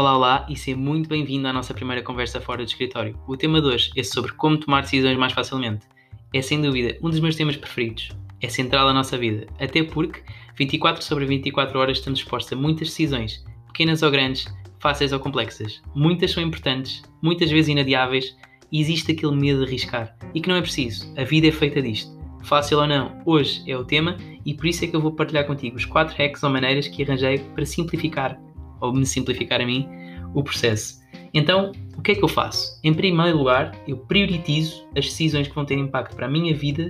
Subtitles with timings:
[0.00, 3.20] Olá, olá e seja muito bem-vindo à nossa primeira conversa fora do escritório.
[3.28, 5.86] O tema de hoje é sobre como tomar decisões mais facilmente.
[6.32, 8.08] É sem dúvida um dos meus temas preferidos.
[8.40, 10.22] É central na nossa vida, até porque
[10.56, 14.46] 24 sobre 24 horas estamos expostos a muitas decisões, pequenas ou grandes,
[14.78, 15.82] fáceis ou complexas.
[15.94, 18.34] Muitas são importantes, muitas vezes inadiáveis
[18.72, 20.16] e existe aquele medo de arriscar.
[20.34, 22.10] E que não é preciso, a vida é feita disto.
[22.42, 25.46] Fácil ou não, hoje é o tema e por isso é que eu vou partilhar
[25.46, 28.40] contigo os 4 hacks ou maneiras que arranjei para simplificar
[28.80, 29.88] ou me simplificar a mim
[30.34, 31.00] o processo.
[31.32, 32.78] Então, o que é que eu faço?
[32.82, 36.88] Em primeiro lugar, eu prioritizo as decisões que vão ter impacto para a minha vida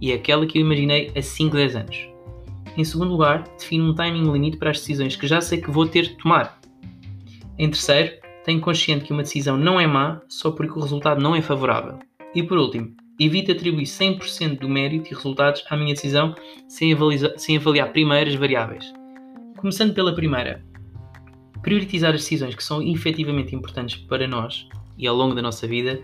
[0.00, 2.08] e aquela que eu imaginei a 5, 10 anos.
[2.76, 5.86] Em segundo lugar, defino um timing limite para as decisões que já sei que vou
[5.86, 6.60] ter de tomar.
[7.58, 11.34] Em terceiro, tenho consciente que uma decisão não é má só porque o resultado não
[11.34, 11.98] é favorável.
[12.34, 16.34] E por último, evito atribuir 100% do mérito e resultados à minha decisão
[16.68, 18.92] sem avaliar, sem avaliar primeiras variáveis.
[19.56, 20.64] Começando pela primeira,
[21.62, 26.00] prioritizar as decisões que são efetivamente importantes para nós e ao longo da nossa vida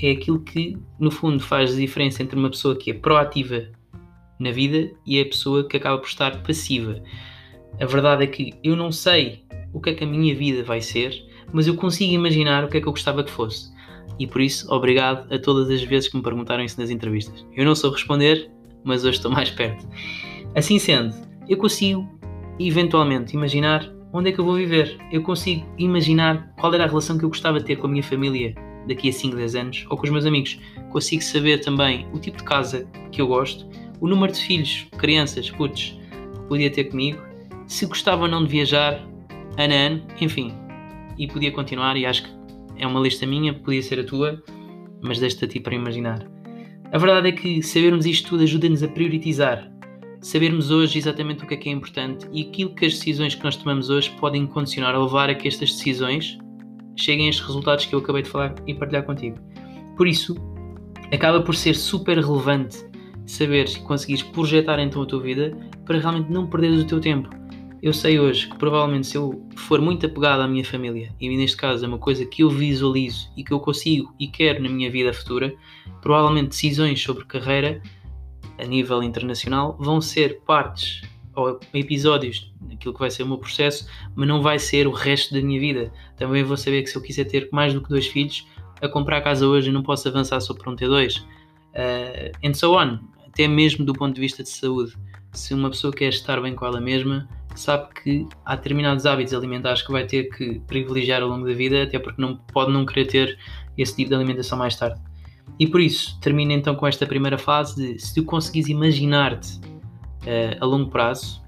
[0.00, 3.68] é aquilo que, no fundo, faz a diferença entre uma pessoa que é proativa
[4.38, 7.00] na vida e a pessoa que acaba por estar passiva.
[7.80, 10.80] A verdade é que eu não sei o que é que a minha vida vai
[10.80, 13.72] ser, mas eu consigo imaginar o que é que eu gostava que fosse.
[14.18, 17.44] E por isso, obrigado a todas as vezes que me perguntaram isso nas entrevistas.
[17.54, 18.50] Eu não sou responder,
[18.84, 19.86] mas hoje estou mais perto.
[20.54, 21.14] Assim sendo,
[21.48, 22.08] eu consigo
[22.58, 24.96] eventualmente imaginar onde é que eu vou viver?
[25.10, 28.02] Eu consigo imaginar qual era a relação que eu gostava de ter com a minha
[28.02, 28.54] família
[28.86, 30.58] daqui a 5, 10 anos ou com os meus amigos.
[30.90, 33.66] Consigo saber também o tipo de casa que eu gosto,
[34.00, 35.98] o número de filhos, crianças, putos,
[36.32, 37.20] que podia ter comigo,
[37.66, 39.04] se gostava ou não de viajar
[39.58, 40.54] ano a ano, enfim.
[41.18, 42.30] E podia continuar, e acho que
[42.78, 44.40] é uma lista minha, podia ser a tua,
[45.02, 46.24] mas deixo-te a ti para imaginar.
[46.92, 49.73] A verdade é que sabermos isto tudo ajuda-nos a priorizar
[50.24, 53.44] sabermos hoje exatamente o que é que é importante e aquilo que as decisões que
[53.44, 56.38] nós tomamos hoje podem condicionar a levar a que estas decisões
[56.96, 59.36] cheguem a estes resultados que eu acabei de falar e partilhar contigo.
[59.98, 60.34] Por isso,
[61.12, 62.78] acaba por ser super relevante
[63.26, 65.54] saber se conseguires projetar então a tua vida
[65.84, 67.28] para realmente não perderes o teu tempo.
[67.82, 71.58] Eu sei hoje que provavelmente se eu for muito apegado à minha família, e neste
[71.58, 74.90] caso é uma coisa que eu visualizo e que eu consigo e quero na minha
[74.90, 75.54] vida futura,
[76.00, 77.82] provavelmente decisões sobre carreira
[78.58, 81.02] a nível internacional vão ser partes
[81.34, 85.34] ou episódios daquilo que vai ser o meu processo, mas não vai ser o resto
[85.34, 85.92] da minha vida.
[86.16, 88.46] Também vou saber que se eu quiser ter mais do que dois filhos,
[88.80, 91.16] a comprar casa hoje não posso avançar só para um ter dois.
[91.16, 92.98] Uh, and so on.
[93.26, 94.94] Até mesmo do ponto de vista de saúde.
[95.32, 99.82] Se uma pessoa quer estar bem com ela mesma, sabe que há determinados hábitos alimentares
[99.82, 103.06] que vai ter que privilegiar ao longo da vida, até porque não pode não querer
[103.06, 103.38] ter
[103.76, 105.00] esse tipo de alimentação mais tarde.
[105.58, 110.56] E por isso, termino então com esta primeira fase de se tu conseguires imaginar-te uh,
[110.60, 111.44] a longo prazo,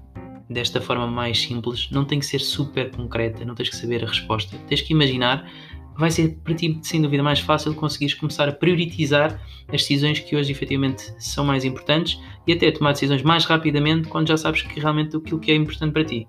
[0.49, 4.07] desta forma mais simples, não tem que ser super concreta, não tens que saber a
[4.07, 5.49] resposta, tens que imaginar,
[5.97, 10.35] vai ser para ti sem dúvida mais fácil conseguires começar a priorizar as decisões que
[10.35, 14.79] hoje efetivamente são mais importantes e até tomar decisões mais rapidamente quando já sabes que
[14.79, 16.27] realmente aquilo que é importante para ti.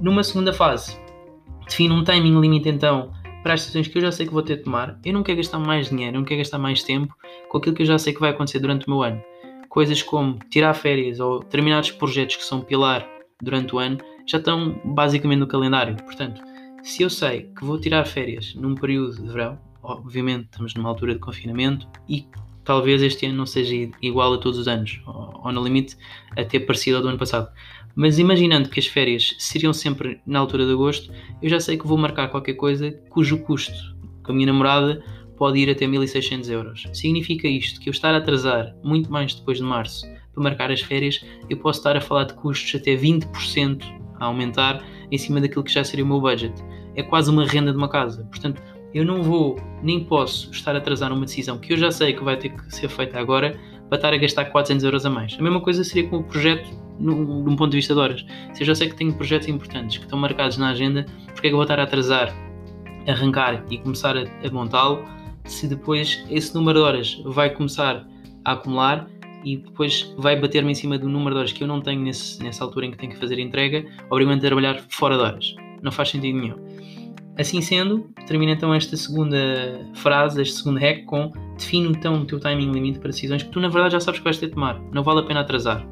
[0.00, 0.96] Numa segunda fase,
[1.68, 3.12] define um timing limite então
[3.42, 5.38] para as decisões que eu já sei que vou ter de tomar, eu não quero
[5.38, 7.14] gastar mais dinheiro, não quero gastar mais tempo
[7.48, 9.22] com aquilo que eu já sei que vai acontecer durante o meu ano.
[9.68, 13.08] Coisas como tirar férias ou determinados projetos que são pilar
[13.40, 15.96] durante o ano já estão basicamente no calendário.
[15.96, 16.40] Portanto,
[16.82, 21.14] se eu sei que vou tirar férias num período de verão, obviamente estamos numa altura
[21.14, 22.26] de confinamento e
[22.64, 25.96] talvez este ano não seja igual a todos os anos, ou, ou no limite
[26.36, 27.48] até parecido ao do ano passado.
[27.94, 31.12] Mas imaginando que as férias seriam sempre na altura de agosto,
[31.42, 35.02] eu já sei que vou marcar qualquer coisa cujo custo com a minha namorada
[35.36, 36.84] pode ir até 1600 euros.
[36.92, 40.80] Significa isto que eu estar a atrasar muito mais depois de março para marcar as
[40.80, 43.82] férias, eu posso estar a falar de custos até 20%
[44.18, 46.54] a aumentar em cima daquilo que já seria o meu budget.
[46.94, 48.24] É quase uma renda de uma casa.
[48.24, 48.62] Portanto,
[48.94, 52.22] eu não vou nem posso estar a atrasar uma decisão que eu já sei que
[52.22, 53.58] vai ter que ser feita agora
[53.88, 55.36] para estar a gastar 400 euros a mais.
[55.38, 58.24] A mesma coisa seria com o projeto num, ponto de vista de horas.
[58.54, 61.04] Se eu já sei que tenho projetos importantes que estão marcados na agenda,
[61.34, 62.34] porque é que eu vou estar a atrasar,
[63.06, 65.04] arrancar e começar a, a montá-lo,
[65.44, 68.06] se depois esse número de horas vai começar
[68.44, 69.08] a acumular
[69.44, 72.42] e depois vai bater-me em cima do número de horas que eu não tenho nesse,
[72.42, 75.56] nessa altura em que tenho que fazer a entrega, obrigando a trabalhar fora de horas.
[75.82, 76.56] Não faz sentido nenhum.
[77.38, 79.36] Assim sendo, termina então esta segunda
[79.94, 83.58] frase, este segundo hack com define então o teu timing limite para decisões que tu
[83.58, 84.80] na verdade já sabes que vais ter de tomar.
[84.92, 85.86] Não vale a pena atrasar.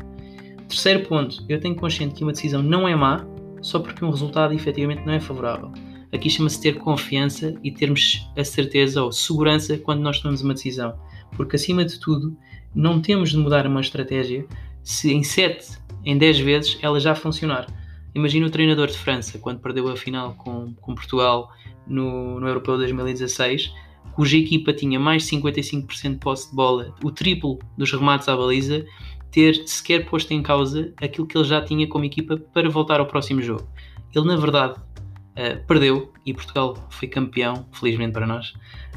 [0.68, 3.26] Terceiro ponto, eu tenho consciente que uma decisão não é má
[3.62, 5.72] só porque um resultado efetivamente não é favorável.
[6.12, 10.94] Aqui chama-se ter confiança e termos a certeza ou segurança quando nós tomamos uma decisão.
[11.36, 12.36] Porque acima de tudo,
[12.74, 14.44] não temos de mudar uma estratégia
[14.82, 17.66] se em 7, em 10 vezes ela já funcionar.
[18.14, 21.50] Imagina o treinador de França, quando perdeu a final com, com Portugal
[21.86, 23.72] no, no Europeu 2016,
[24.12, 28.36] cuja equipa tinha mais de 55% de posse de bola, o triplo dos remates à
[28.36, 28.84] baliza,
[29.30, 33.06] ter sequer posto em causa aquilo que ele já tinha como equipa para voltar ao
[33.06, 33.68] próximo jogo.
[34.14, 38.52] Ele, na verdade, uh, perdeu e Portugal foi campeão, felizmente para nós,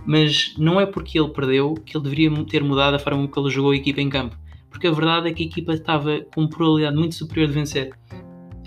[0.05, 3.53] mas não é porque ele perdeu que ele deveria ter mudado a forma como ele
[3.53, 4.35] jogou a equipa em campo,
[4.69, 7.93] porque a verdade é que a equipa estava com uma probabilidade muito superior de vencer.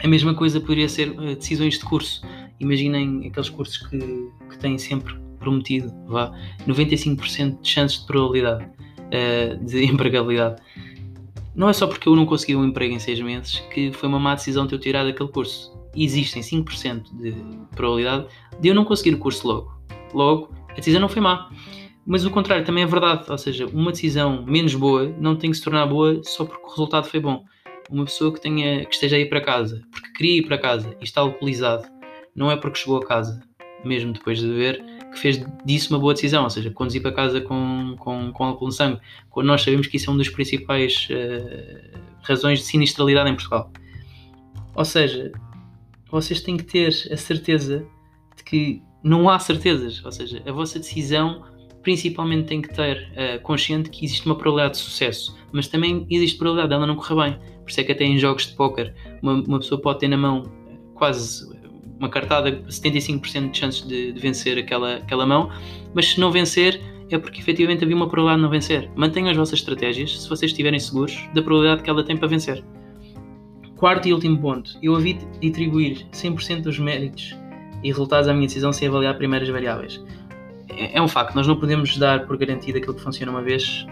[0.03, 2.23] A mesma coisa poderia ser uh, decisões de curso.
[2.61, 6.33] Imaginem aqueles cursos que, que têm sempre prometido, vá,
[6.67, 10.61] 95% de chances de probabilidade uh, de empregabilidade.
[11.55, 14.19] Não é só porque eu não consegui um emprego em seis meses que foi uma
[14.19, 15.75] má decisão ter eu tirado aquele curso.
[15.95, 17.35] Existem 5% de
[17.75, 18.27] probabilidade
[18.61, 19.75] de eu não conseguir o curso logo.
[20.13, 21.51] Logo, a decisão não foi má.
[22.07, 25.57] Mas o contrário também é verdade, ou seja, uma decisão menos boa não tem que
[25.57, 27.45] se tornar boa só porque o resultado foi bom.
[27.89, 30.97] Uma pessoa que, tenha, que esteja a ir para casa, porque queria ir para casa
[31.01, 31.87] e está alcoolizado,
[32.35, 33.43] não é porque chegou a casa,
[33.85, 37.41] mesmo depois de beber, que fez disso uma boa decisão, ou seja, conduzir para casa
[37.41, 39.01] com, com, com álcool no sangue,
[39.37, 43.71] nós sabemos que isso é uma das principais uh, razões de sinistralidade em Portugal.
[44.75, 45.33] Ou seja,
[46.11, 47.87] vocês têm que ter a certeza
[48.37, 51.45] de que não há certezas, ou seja, a vossa decisão
[51.87, 56.37] principalmente tem que ter uh, consciente que existe uma probabilidade de sucesso, mas também existe
[56.37, 57.39] probabilidade dela não correr bem.
[57.63, 58.93] Por isso é que até em jogos de póquer
[59.23, 60.43] uma, uma pessoa pode ter na mão
[60.97, 61.49] quase
[61.97, 65.49] uma cartada 75% de chances de, de, vencer aquela, aquela mão,
[65.95, 68.91] mas se não vencer é porque efetivamente havia uma probabilidade de não vencer.
[68.97, 72.65] Mantenham as vossas estratégias se vocês estiverem seguros da probabilidade que ela tem para vencer.
[73.77, 77.37] Quarto e último ponto, eu evito atribuir 100% dos méritos
[77.85, 80.03] e resultados à minha decisão sem avaliar primeiras variáveis.
[80.77, 83.87] É, é um facto, nós não podemos dar por garantido aquilo que funciona uma vez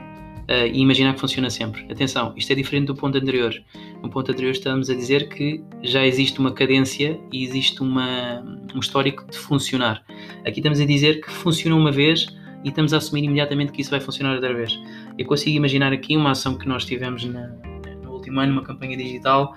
[0.48, 1.86] uh, e imaginar que funciona sempre.
[1.90, 3.54] Atenção, isto é diferente do ponto anterior.
[4.02, 8.42] No ponto anterior estamos a dizer que já existe uma cadência e existe uma,
[8.74, 10.04] um histórico de funcionar.
[10.46, 12.26] Aqui estamos a dizer que funciona uma vez
[12.62, 14.78] e estamos a assumir imediatamente que isso vai funcionar outra vez.
[15.18, 17.48] Eu consigo imaginar aqui uma ação que nós tivemos na,
[18.02, 19.54] no último ano, uma campanha digital,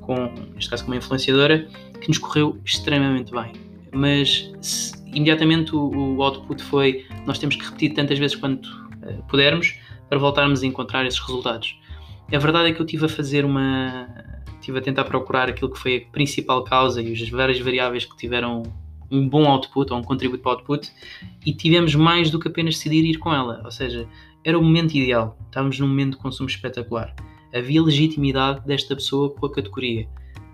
[0.00, 1.68] com, neste caso com uma influenciadora,
[2.00, 3.52] que nos correu extremamente bem.
[3.92, 9.22] Mas se, imediatamente o, o, output foi nós temos que repetir tantas vezes quanto uh,
[9.28, 9.78] pudermos
[10.08, 11.78] para voltarmos a encontrar esses resultados.
[12.32, 14.06] A verdade é que eu estive a fazer uma.
[14.54, 18.16] estive a tentar procurar aquilo que foi a principal causa e as várias variáveis que
[18.16, 18.62] tiveram
[19.10, 20.90] um bom output ou um contributo para o output
[21.44, 23.62] e tivemos mais do que apenas decidir ir com ela.
[23.64, 24.06] Ou seja,
[24.44, 25.38] era o momento ideal.
[25.46, 27.14] Estávamos num momento de consumo espetacular.
[27.54, 30.06] Havia legitimidade desta pessoa com a categoria.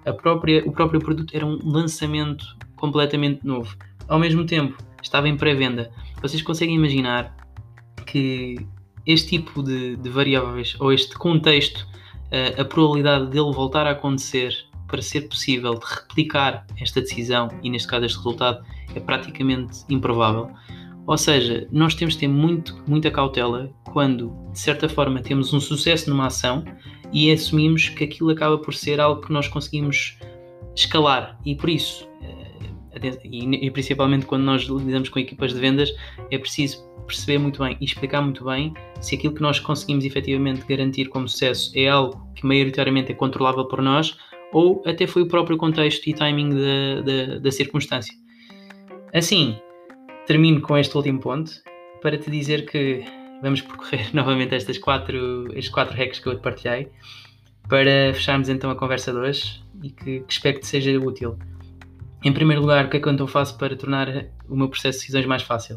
[0.07, 2.45] A própria, o próprio produto era um lançamento
[2.77, 3.77] completamente novo.
[4.09, 5.91] Ao mesmo tempo, estava em pré-venda.
[6.21, 7.35] Vocês conseguem imaginar
[8.07, 8.57] que
[9.07, 11.87] este tipo de, de variáveis ou este contexto,
[12.27, 14.55] uh, a probabilidade dele voltar a acontecer
[14.89, 18.65] para ser possível de replicar esta decisão e neste caso este resultado
[18.95, 20.51] é praticamente improvável.
[21.07, 25.61] Ou seja, nós temos de ter muito, muita cautela quando, de certa forma, temos um
[25.61, 26.65] sucesso numa ação
[27.13, 30.19] e assumimos que aquilo acaba por ser algo que nós conseguimos
[30.75, 31.39] escalar.
[31.45, 32.09] E por isso,
[33.03, 35.93] eh, e principalmente quando nós lidamos com equipas de vendas,
[36.31, 40.65] é preciso perceber muito bem e explicar muito bem se aquilo que nós conseguimos efetivamente
[40.67, 44.17] garantir como sucesso é algo que maioritariamente é controlável por nós
[44.53, 48.15] ou até foi o próprio contexto e timing da, da, da circunstância.
[49.13, 49.59] Assim,
[50.27, 51.53] termino com este último ponto
[52.01, 53.05] para te dizer que
[53.43, 56.89] vamos percorrer novamente estas quatro, estes quatro hacks que eu te partilhei
[57.69, 61.39] para fecharmos então a conversa de hoje e que, que espero que te seja útil.
[62.25, 64.09] Em primeiro lugar, o que é que eu então faço para tornar
[64.49, 65.77] o meu processo de decisões mais fácil?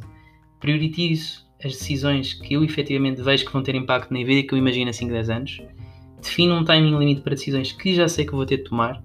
[0.60, 4.58] prioritizo as decisões que eu efetivamente vejo que vão ter impacto na vida que eu
[4.58, 5.62] imagino a 5, 10 anos,
[6.22, 9.02] defino um timing limite para decisões que já sei que vou ter de tomar,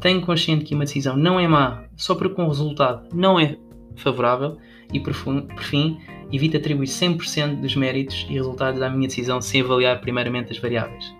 [0.00, 3.56] tenho consciente que uma decisão não é má só porque um resultado não é
[3.96, 4.58] favorável
[4.92, 5.98] e, por, fim,
[6.32, 11.14] evito atribuir 100% dos méritos e resultados à minha decisão sem avaliar primeiramente as variáveis.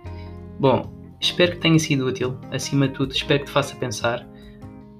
[0.59, 4.29] Bom, espero que tenha sido útil, acima de tudo, espero que te faça pensar.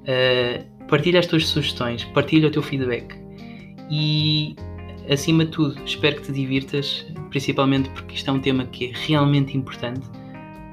[0.05, 3.17] Uh, partilha as tuas sugestões, partilha o teu feedback
[3.91, 4.55] e
[5.11, 8.93] acima de tudo, espero que te divirtas, principalmente porque isto é um tema que é
[8.95, 10.07] realmente importante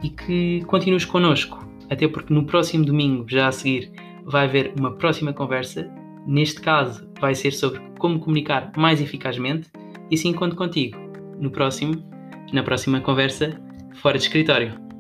[0.04, 3.92] e que continues connosco, até porque no próximo domingo, já a seguir,
[4.26, 5.90] vai haver uma próxima conversa.
[6.26, 9.70] Neste caso, vai ser sobre como comunicar mais eficazmente
[10.10, 10.98] e assim conto contigo
[11.40, 12.04] no próximo,
[12.54, 13.60] na próxima conversa
[13.96, 14.91] fora de escritório.